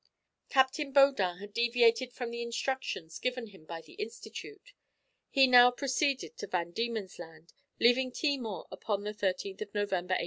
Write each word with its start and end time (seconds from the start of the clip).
Captain 0.49 0.91
Baudin 0.91 1.37
had 1.37 1.53
deviated 1.53 2.11
from 2.11 2.31
the 2.31 2.41
instructions 2.41 3.19
given 3.19 3.45
him 3.45 3.65
by 3.65 3.81
the 3.81 3.93
Institute. 3.93 4.73
He 5.29 5.45
now 5.45 5.69
proceeded 5.69 6.35
to 6.37 6.47
Van 6.47 6.71
Diemen's 6.71 7.19
Land, 7.19 7.53
leaving 7.79 8.11
Timor 8.11 8.65
upon 8.71 9.03
the 9.03 9.13
13th 9.13 9.61
of 9.61 9.75
November, 9.75 10.13
1801. 10.15 10.17